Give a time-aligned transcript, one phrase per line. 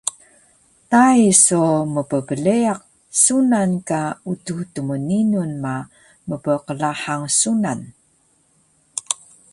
[0.91, 1.61] Tai so
[1.93, 2.79] mpbleyaq
[3.23, 5.75] sunan ka Utux Tmninun ma
[6.29, 7.79] mpqlahang sunan